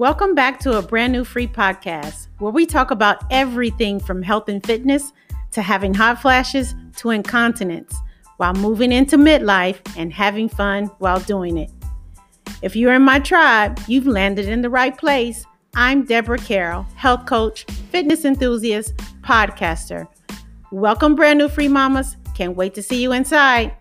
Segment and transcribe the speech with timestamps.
[0.00, 4.48] Welcome back to a brand new free podcast where we talk about everything from health
[4.48, 5.12] and fitness
[5.50, 7.94] to having hot flashes to incontinence
[8.38, 11.70] while moving into midlife and having fun while doing it.
[12.62, 15.44] If you're in my tribe, you've landed in the right place.
[15.74, 20.08] I'm Deborah Carroll, health coach, fitness enthusiast, podcaster.
[20.72, 22.16] Welcome, brand new free mamas.
[22.34, 23.76] Can't wait to see you inside.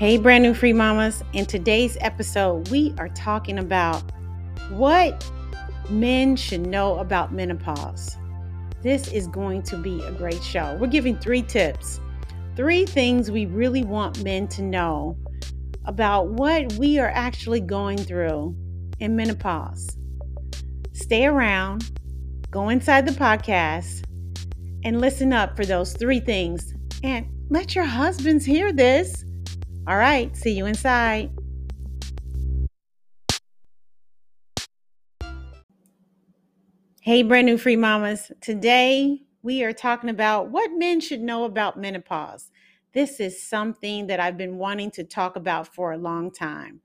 [0.00, 1.22] Hey, brand new free mamas.
[1.34, 4.02] In today's episode, we are talking about
[4.70, 5.30] what
[5.90, 8.16] men should know about menopause.
[8.82, 10.74] This is going to be a great show.
[10.80, 12.00] We're giving three tips,
[12.56, 15.18] three things we really want men to know
[15.84, 18.56] about what we are actually going through
[19.00, 19.98] in menopause.
[20.94, 21.90] Stay around,
[22.50, 24.04] go inside the podcast,
[24.82, 26.72] and listen up for those three things.
[27.02, 29.26] And let your husbands hear this
[29.90, 31.32] all right, see you inside.
[37.00, 38.30] Hey, brand new free mamas.
[38.40, 42.52] Today we are talking about what men should know about menopause.
[42.92, 46.80] This is something that I've been wanting to talk about for a long time.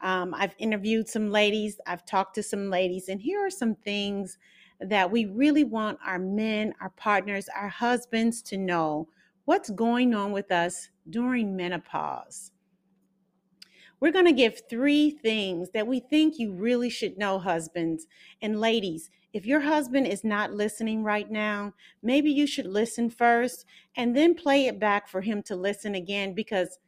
[0.00, 4.38] Um, I've interviewed some ladies, I've talked to some ladies, and here are some things
[4.80, 9.08] that we really want our men, our partners, our husbands to know
[9.44, 12.52] what's going on with us during menopause.
[14.00, 18.06] We're going to give three things that we think you really should know, husbands
[18.40, 19.10] and ladies.
[19.32, 24.34] If your husband is not listening right now, maybe you should listen first and then
[24.34, 26.78] play it back for him to listen again because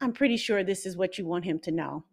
[0.00, 2.04] I'm pretty sure this is what you want him to know.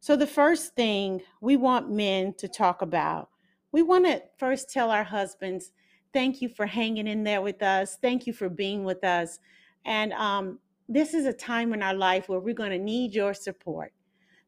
[0.00, 3.28] So, the first thing we want men to talk about,
[3.70, 5.72] we want to first tell our husbands
[6.12, 7.96] Thank you for hanging in there with us.
[8.00, 9.38] Thank you for being with us.
[9.84, 10.58] And um,
[10.90, 13.92] this is a time in our life where we're going to need your support.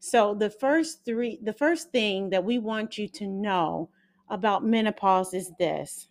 [0.00, 3.88] So the first three, the first thing that we want you to know
[4.28, 6.08] about menopause is this: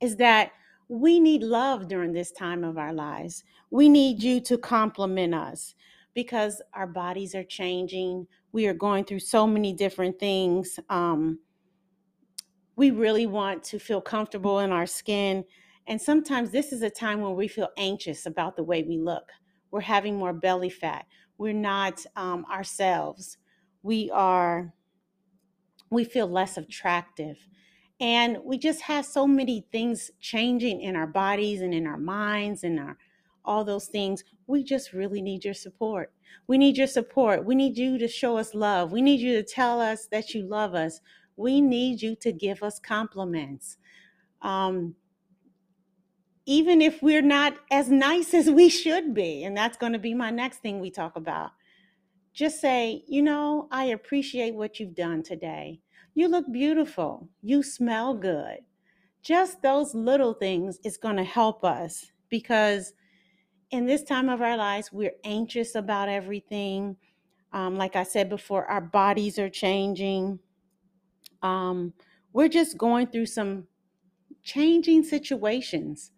[0.00, 0.52] is that
[0.88, 3.44] we need love during this time of our lives.
[3.70, 5.74] We need you to compliment us
[6.14, 8.26] because our bodies are changing.
[8.52, 10.80] We are going through so many different things.
[10.88, 11.40] Um,
[12.76, 15.44] we really want to feel comfortable in our skin.
[15.88, 19.32] And sometimes this is a time when we feel anxious about the way we look.
[19.70, 21.06] We're having more belly fat.
[21.38, 23.38] We're not um, ourselves.
[23.82, 24.72] We are,
[25.90, 27.36] we feel less attractive.
[28.00, 32.62] And we just have so many things changing in our bodies and in our minds
[32.62, 32.96] and our
[33.44, 34.24] all those things.
[34.46, 36.12] We just really need your support.
[36.46, 37.46] We need your support.
[37.46, 38.92] We need you to show us love.
[38.92, 41.00] We need you to tell us that you love us
[41.38, 43.78] we need you to give us compliments.
[44.42, 44.96] Um,
[46.48, 49.44] even if we're not as nice as we should be.
[49.44, 51.50] And that's going to be my next thing we talk about.
[52.32, 55.80] Just say, you know, I appreciate what you've done today.
[56.14, 57.28] You look beautiful.
[57.42, 58.60] You smell good.
[59.22, 62.94] Just those little things is going to help us because
[63.70, 66.96] in this time of our lives, we're anxious about everything.
[67.52, 70.38] Um, like I said before, our bodies are changing
[71.42, 71.92] um,
[72.32, 73.66] we're just going through some
[74.42, 76.12] changing situations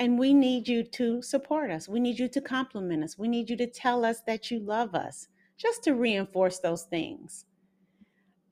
[0.00, 1.86] and we need you to support us.
[1.86, 3.18] We need you to compliment us.
[3.18, 5.28] We need you to tell us that you love us,
[5.58, 7.44] just to reinforce those things.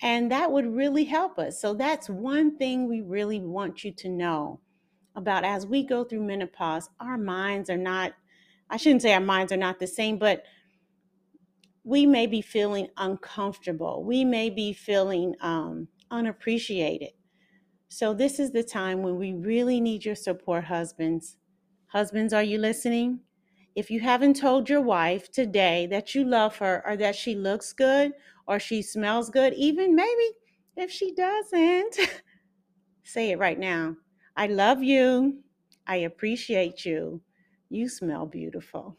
[0.03, 1.61] And that would really help us.
[1.61, 4.61] So, that's one thing we really want you to know
[5.17, 6.91] about as we go through menopause.
[7.01, 8.13] Our minds are not,
[8.71, 10.45] I shouldn't say our minds are not the same, but
[11.83, 14.05] we may be feeling uncomfortable.
[14.05, 17.11] We may be feeling um, unappreciated.
[17.89, 21.37] So, this is the time when we really need your support, husbands.
[21.89, 23.21] Husbands, are you listening?
[23.75, 27.73] If you haven't told your wife today that you love her or that she looks
[27.73, 28.13] good
[28.47, 30.31] or she smells good, even maybe
[30.77, 31.99] if she doesn't,
[33.05, 33.97] say it right now.
[34.37, 35.43] I love you.
[35.87, 37.23] I appreciate you.
[37.71, 38.97] You smell beautiful.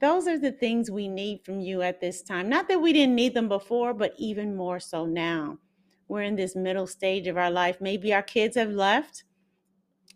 [0.00, 2.48] Those are the things we need from you at this time.
[2.48, 5.58] Not that we didn't need them before, but even more so now
[6.08, 7.80] we're in this middle stage of our life.
[7.80, 9.24] Maybe our kids have left.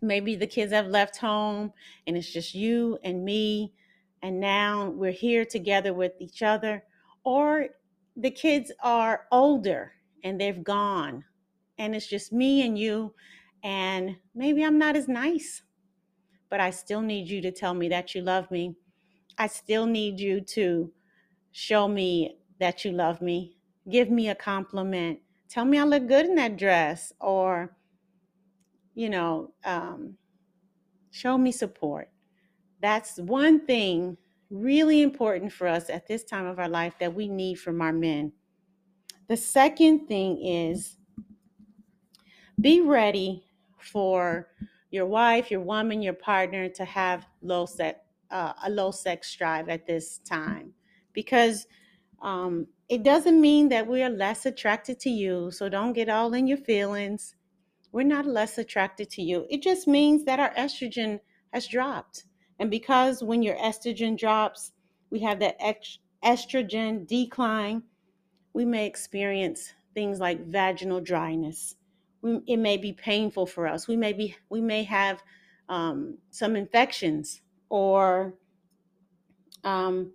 [0.03, 1.73] Maybe the kids have left home
[2.07, 3.73] and it's just you and me.
[4.23, 6.85] And now we're here together with each other.
[7.25, 7.67] Or
[8.17, 9.93] the kids are older
[10.23, 11.25] and they've gone
[11.79, 13.15] and it's just me and you.
[13.65, 15.63] And maybe I'm not as nice,
[16.49, 18.77] but I still need you to tell me that you love me.
[19.39, 20.93] I still need you to
[21.53, 23.57] show me that you love me.
[23.91, 25.21] Give me a compliment
[25.51, 27.77] tell me I look good in that dress, or,
[28.95, 30.17] you know, um,
[31.11, 32.09] Show me support.
[32.81, 34.17] That's one thing
[34.49, 37.93] really important for us at this time of our life that we need from our
[37.93, 38.33] men.
[39.29, 40.97] The second thing is
[42.61, 43.45] be ready
[43.79, 44.49] for
[44.91, 47.99] your wife, your woman, your partner to have low sex,
[48.31, 50.73] uh, a low sex drive at this time,
[51.13, 51.67] because
[52.23, 55.51] um, it doesn't mean that we are less attracted to you.
[55.51, 57.35] So don't get all in your feelings.
[57.93, 59.47] We're not less attracted to you.
[59.51, 61.21] It just means that our estrogen
[61.53, 62.25] has dropped,
[62.59, 64.73] and because when your estrogen drops,
[65.11, 65.59] we have that
[66.25, 67.83] estrogen decline.
[68.53, 71.77] We may experience things like vaginal dryness
[72.23, 73.89] we, it may be painful for us.
[73.89, 75.23] We may be we may have
[75.69, 78.35] um, some infections or
[79.65, 80.13] um,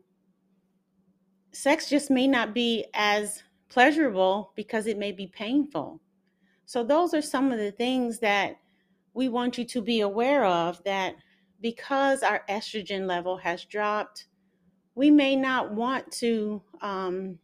[1.55, 6.01] sex just may not be as pleasurable because it may be painful.
[6.65, 8.57] So those are some of the things that
[9.13, 11.15] we want you to be aware of that
[11.61, 14.27] because our estrogen level has dropped,
[14.95, 17.39] we may not want to um,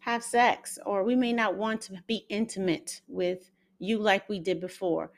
[0.00, 4.60] have sex or we may not want to be intimate with you like we did
[4.60, 5.10] before.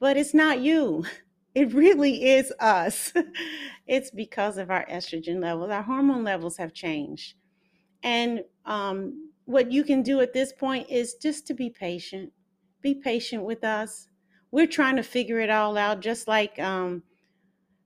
[0.00, 1.04] But it's not you.
[1.54, 3.12] It really is us.
[3.86, 5.70] it's because of our estrogen levels.
[5.70, 7.34] Our hormone levels have changed.
[8.02, 12.32] And um, what you can do at this point is just to be patient.
[12.82, 14.08] Be patient with us.
[14.50, 17.02] We're trying to figure it all out, just like um,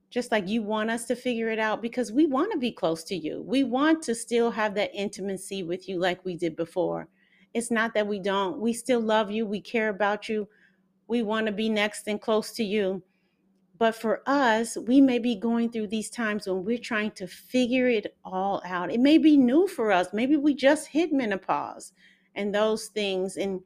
[0.09, 3.03] just like you want us to figure it out, because we want to be close
[3.05, 3.43] to you.
[3.45, 7.07] We want to still have that intimacy with you like we did before.
[7.53, 8.59] It's not that we don't.
[8.59, 9.45] We still love you.
[9.45, 10.47] We care about you.
[11.07, 13.01] We want to be next and close to you.
[13.79, 17.87] But for us, we may be going through these times when we're trying to figure
[17.87, 18.91] it all out.
[18.91, 20.09] It may be new for us.
[20.13, 21.93] Maybe we just hit menopause
[22.35, 23.37] and those things.
[23.37, 23.61] And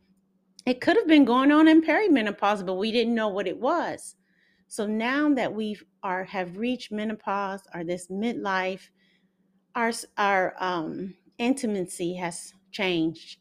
[0.65, 4.15] it could have been going on in perimenopause, but we didn't know what it was.
[4.68, 8.89] So now that we are have reached menopause or this midlife,
[9.75, 13.39] our our um, intimacy has changed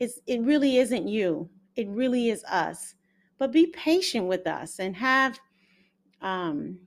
[0.00, 1.48] it's, it really isn't you.
[1.76, 2.94] It really is us.
[3.38, 5.38] But be patient with us and have
[6.20, 6.78] um,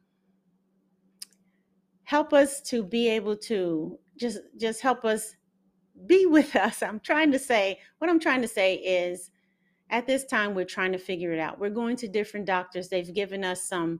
[2.03, 5.35] help us to be able to just just help us
[6.05, 6.83] be with us.
[6.83, 9.31] I'm trying to say what I'm trying to say is
[9.89, 11.59] at this time we're trying to figure it out.
[11.59, 12.89] We're going to different doctors.
[12.89, 13.99] They've given us some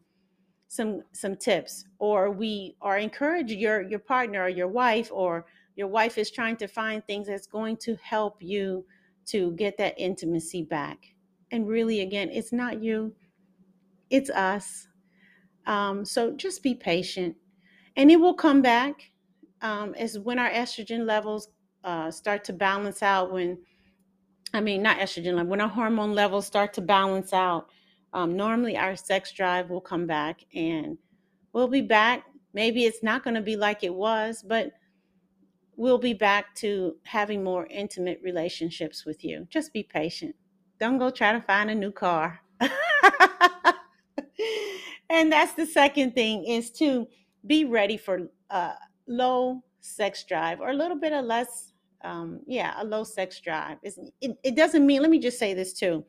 [0.67, 5.45] some some tips or we are encourage your your partner or your wife or
[5.75, 8.85] your wife is trying to find things that's going to help you
[9.25, 10.99] to get that intimacy back.
[11.51, 13.13] And really, again, it's not you,
[14.09, 14.87] it's us.
[15.65, 17.35] Um, so just be patient
[17.95, 19.11] and it will come back
[19.61, 21.49] um, as when our estrogen levels
[21.83, 23.57] uh, start to balance out when
[24.53, 27.67] i mean not estrogen when our hormone levels start to balance out
[28.13, 30.97] um, normally our sex drive will come back and
[31.53, 34.71] we'll be back maybe it's not going to be like it was but
[35.75, 39.47] we'll be back to having more intimate relationships with you.
[39.49, 40.35] Just be patient.
[40.79, 42.41] Don't go try to find a new car.
[45.13, 47.07] and that's the second thing is to
[47.45, 48.73] be ready for uh,
[49.07, 51.73] low sex drive or a little bit of less
[52.03, 53.77] um, yeah a low sex drive.
[53.83, 56.03] It, it doesn't mean let me just say this too.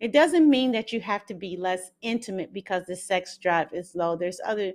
[0.00, 3.94] It doesn't mean that you have to be less intimate because the sex drive is
[3.94, 4.16] low.
[4.16, 4.72] There's other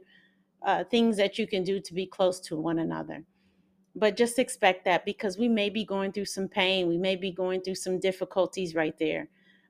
[0.66, 3.24] uh, things that you can do to be close to one another.
[3.96, 7.32] But just expect that because we may be going through some pain we may be
[7.32, 9.28] going through some difficulties right there.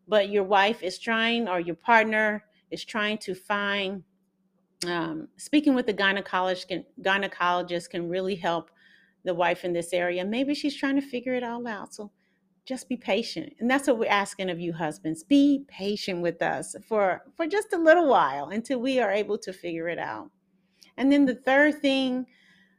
[0.07, 4.03] But your wife is trying or your partner is trying to find
[4.87, 8.69] um, speaking with the gynecologist can, gynecologist can really help
[9.23, 10.23] the wife in this area.
[10.23, 11.93] Maybe she's trying to figure it all out.
[11.93, 12.11] So
[12.65, 13.53] just be patient.
[13.59, 15.23] And that's what we're asking of you husbands.
[15.23, 19.53] Be patient with us for for just a little while until we are able to
[19.53, 20.31] figure it out.
[20.97, 22.25] And then the third thing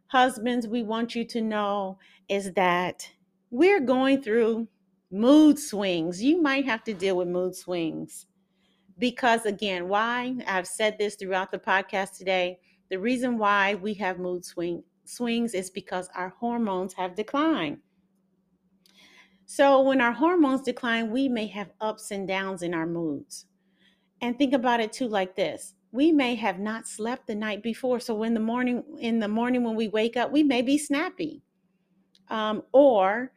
[0.09, 3.11] husbands, we want you to know is that
[3.50, 4.69] we're going through
[5.11, 6.23] mood swings.
[6.23, 8.26] You might have to deal with mood swings
[8.98, 10.36] because, again, why?
[10.46, 12.58] I've said this throughout the podcast today.
[12.90, 17.78] The reason why we have mood swing, swings is because our hormones have declined.
[19.44, 23.46] So, when our hormones decline, we may have ups and downs in our moods.
[24.20, 27.98] And think about it too like this we may have not slept the night before
[27.98, 31.42] so in the morning in the morning when we wake up we may be snappy
[32.28, 33.32] um, or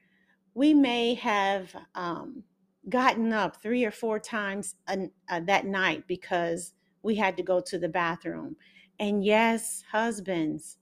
[0.55, 2.43] we may have um,
[2.89, 7.60] gotten up three or four times a, uh, that night because we had to go
[7.60, 8.55] to the bathroom
[9.00, 10.77] and yes husbands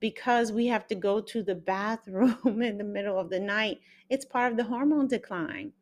[0.00, 3.78] because we have to go to the bathroom in the middle of the night
[4.08, 5.72] it's part of the hormone decline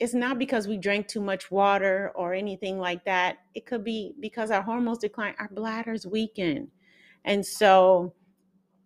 [0.00, 3.36] it's not because we drank too much water or anything like that.
[3.54, 6.68] It could be because our hormones decline, our bladders weaken.
[7.26, 8.14] And so,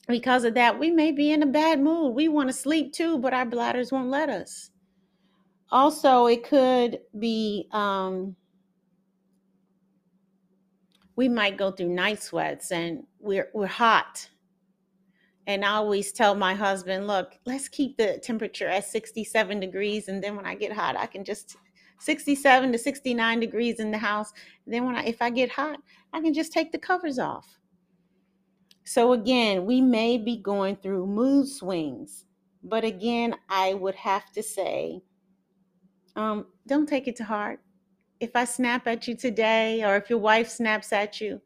[0.08, 2.14] because of that, we may be in a bad mood.
[2.14, 4.70] We want to sleep too, but our bladders won't let us.
[5.70, 8.36] Also, it could be um,
[11.16, 14.28] we might go through night sweats and we're we're hot.
[15.46, 20.08] And I always tell my husband, look, let's keep the temperature at 67 degrees.
[20.08, 21.56] And then when I get hot, I can just
[21.98, 24.32] 67 to 69 degrees in the house.
[24.64, 25.78] And then when I if I get hot,
[26.12, 27.58] I can just take the covers off.
[28.84, 32.26] So again, we may be going through mood swings.
[32.62, 35.02] But again, I would have to say,
[36.16, 37.60] um, don't take it to heart
[38.20, 41.40] if I snap at you today or if your wife snaps at you,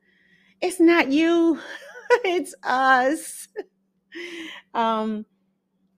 [0.61, 1.59] it's not you,
[2.25, 3.49] it's us.
[4.75, 5.27] Um,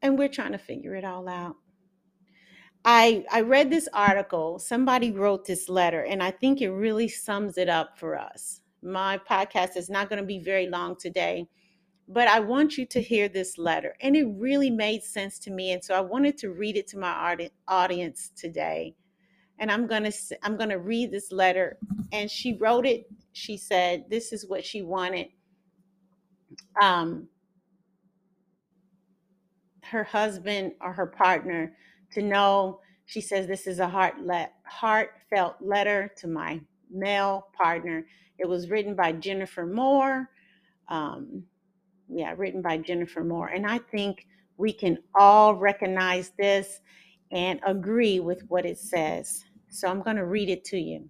[0.02, 1.56] and we're trying to figure it all out.
[2.84, 4.58] I I read this article.
[4.58, 8.62] Somebody wrote this letter, and I think it really sums it up for us.
[8.82, 11.46] My podcast is not going to be very long today,
[12.10, 15.72] but I want you to hear this letter, and it really made sense to me.
[15.72, 18.96] And so I wanted to read it to my audience today
[19.60, 20.12] and I'm going to
[20.42, 21.78] I'm going to read this letter
[22.12, 25.28] and she wrote it she said this is what she wanted
[26.82, 27.28] um
[29.84, 31.76] her husband or her partner
[32.12, 38.06] to know she says this is a heart let heartfelt letter to my male partner
[38.38, 40.30] it was written by Jennifer Moore
[40.88, 41.44] um
[42.10, 44.26] yeah written by Jennifer Moore and I think
[44.56, 46.80] we can all recognize this
[47.32, 51.08] and agree with what it says so I'm going to read it to you.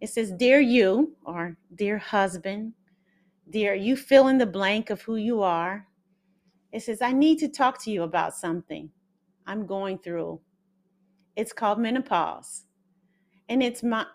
[0.00, 2.72] It says, Dear you, or dear husband,
[3.50, 5.86] dear, you fill in the blank of who you are.
[6.72, 8.90] It says, I need to talk to you about something
[9.46, 10.40] I'm going through.
[11.36, 12.64] It's called menopause.
[13.48, 14.06] And it's my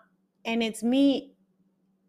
[0.46, 1.34] and it's me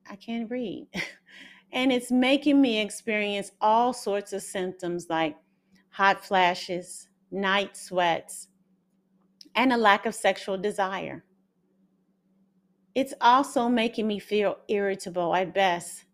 [0.10, 0.88] I can't read.
[1.72, 5.36] and it's making me experience all sorts of symptoms like
[5.90, 8.48] hot flashes, night sweats,
[9.56, 11.24] and a lack of sexual desire.
[12.96, 16.06] It's also making me feel irritable at best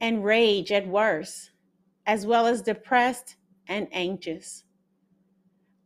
[0.00, 1.52] and rage at worst,
[2.06, 3.36] as well as depressed
[3.68, 4.64] and anxious.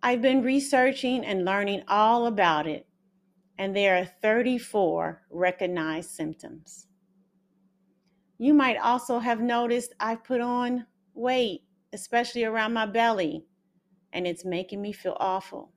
[0.03, 2.87] I've been researching and learning all about it,
[3.59, 6.87] and there are 34 recognized symptoms.
[8.39, 11.63] You might also have noticed I've put on weight,
[11.93, 13.47] especially around my belly,
[14.13, 15.73] and it's making me feel awful.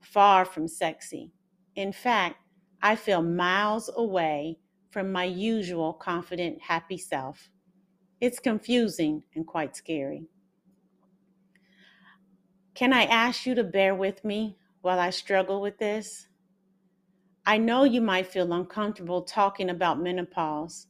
[0.00, 1.32] Far from sexy.
[1.74, 2.36] In fact,
[2.82, 4.58] I feel miles away
[4.90, 7.50] from my usual confident, happy self.
[8.20, 10.26] It's confusing and quite scary.
[12.74, 16.28] Can I ask you to bear with me while I struggle with this?
[17.44, 20.86] I know you might feel uncomfortable talking about menopause,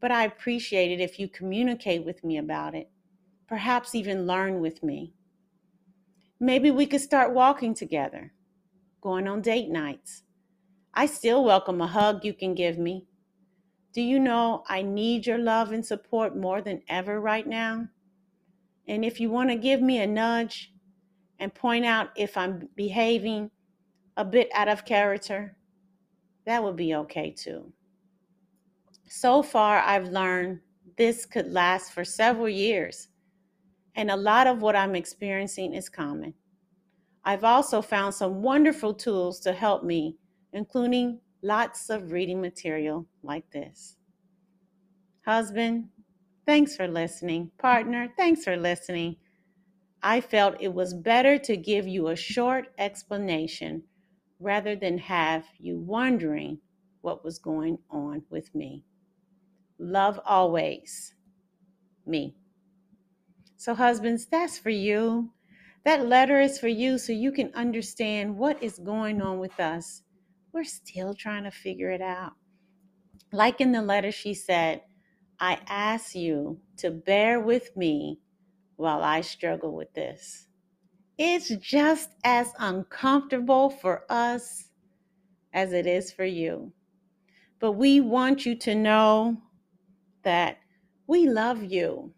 [0.00, 2.90] but I appreciate it if you communicate with me about it,
[3.46, 5.12] perhaps even learn with me.
[6.38, 8.32] Maybe we could start walking together,
[9.00, 10.22] going on date nights,
[10.92, 13.06] I still welcome a hug you can give me.
[13.92, 17.88] Do you know I need your love and support more than ever right now?
[18.88, 20.72] And if you want to give me a nudge
[21.38, 23.50] and point out if I'm behaving
[24.16, 25.56] a bit out of character,
[26.44, 27.72] that would be okay too.
[29.12, 30.60] So far, I've learned
[30.96, 33.08] this could last for several years,
[33.96, 36.34] and a lot of what I'm experiencing is common.
[37.24, 40.16] I've also found some wonderful tools to help me
[40.52, 43.96] including lots of reading material like this.
[45.26, 45.88] Husband,
[46.46, 47.50] thanks for listening.
[47.58, 49.16] Partner, thanks for listening.
[50.04, 53.82] I felt it was better to give you a short explanation
[54.38, 56.60] rather than have you wondering
[57.00, 58.84] what was going on with me.
[59.80, 61.14] Love always.
[62.06, 62.36] Me.
[63.56, 65.32] So, husbands, that's for you.
[65.84, 70.02] That letter is for you so you can understand what is going on with us
[70.52, 72.32] we're still trying to figure it out.
[73.32, 74.82] Like in the letter, she said,
[75.38, 78.20] I ask you to bear with me
[78.76, 80.48] while I struggle with this.
[81.18, 84.70] It's just as uncomfortable for us
[85.52, 86.72] as it is for you.
[87.58, 89.42] But we want you to know
[90.22, 90.58] that
[91.06, 92.12] we love you.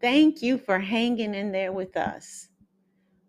[0.00, 2.48] Thank you for hanging in there with us.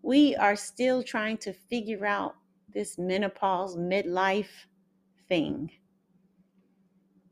[0.02, 2.36] We are still trying to figure out
[2.74, 4.68] this menopause midlife
[5.28, 5.72] thing.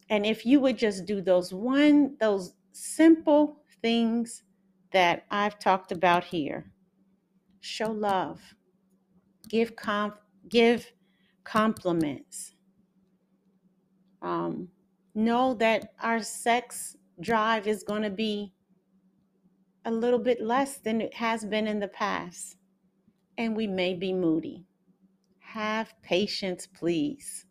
[0.09, 4.43] And if you would just do those one, those simple things
[4.91, 6.71] that I've talked about here
[7.62, 8.41] show love,
[9.48, 10.13] give, conf-
[10.48, 10.91] give
[11.43, 12.55] compliments.
[14.21, 14.69] Um,
[15.19, 18.53] know that our sex drive is going to be
[19.85, 22.57] a little bit less than it has been in the past,
[23.38, 24.65] and we may be moody.
[25.39, 27.45] Have patience, please.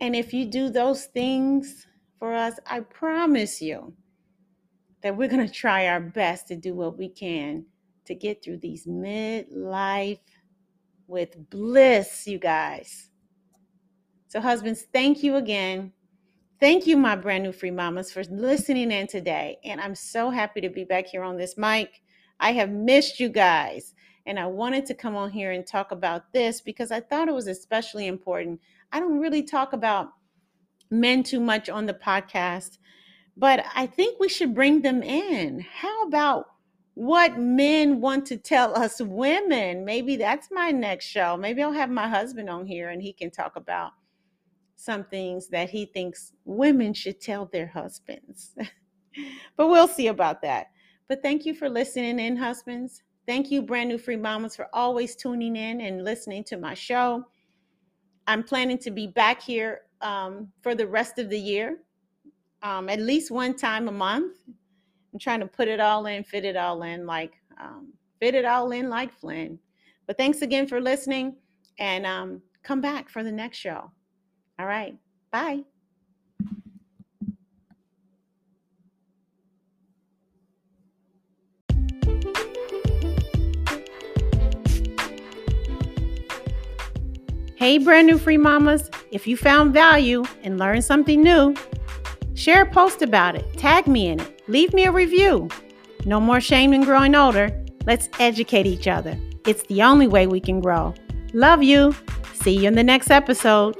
[0.00, 1.86] And if you do those things
[2.18, 3.94] for us, I promise you
[5.02, 7.66] that we're going to try our best to do what we can
[8.06, 10.18] to get through these midlife
[11.06, 13.10] with bliss, you guys.
[14.32, 15.92] So, husbands, thank you again.
[16.58, 19.58] Thank you, my brand new free mamas, for listening in today.
[19.62, 22.00] And I'm so happy to be back here on this mic.
[22.40, 23.92] I have missed you guys.
[24.24, 27.34] And I wanted to come on here and talk about this because I thought it
[27.34, 28.58] was especially important.
[28.90, 30.12] I don't really talk about
[30.90, 32.78] men too much on the podcast,
[33.36, 35.60] but I think we should bring them in.
[35.60, 36.46] How about
[36.94, 39.84] what men want to tell us women?
[39.84, 41.36] Maybe that's my next show.
[41.36, 43.92] Maybe I'll have my husband on here and he can talk about
[44.82, 48.56] some things that he thinks women should tell their husbands.
[49.56, 50.70] but we'll see about that.
[51.08, 53.00] But thank you for listening in, husbands.
[53.24, 57.24] Thank you, brand new free mamas, for always tuning in and listening to my show.
[58.26, 61.78] I'm planning to be back here um, for the rest of the year,
[62.64, 64.34] um, at least one time a month.
[65.12, 68.44] I'm trying to put it all in, fit it all in, like um, fit it
[68.44, 69.60] all in, like Flynn.
[70.08, 71.36] But thanks again for listening,
[71.78, 73.92] and um, come back for the next show.
[74.62, 74.96] All right,
[75.32, 75.64] bye.
[87.56, 91.56] Hey, brand new free mamas, if you found value and learned something new,
[92.34, 95.48] share a post about it, tag me in it, leave me a review.
[96.04, 97.50] No more shame in growing older.
[97.84, 99.18] Let's educate each other.
[99.44, 100.94] It's the only way we can grow.
[101.32, 101.96] Love you.
[102.34, 103.76] See you in the next episode.